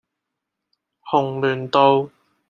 [1.11, 2.09] 紅鸞道